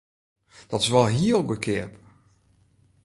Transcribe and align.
Dat 0.71 0.81
is 0.81 0.91
wol 0.93 1.07
hiel 1.17 1.41
goedkeap! 1.47 1.91